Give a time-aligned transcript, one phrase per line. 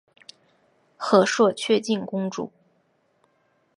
[0.97, 2.51] 和硕悫靖公主。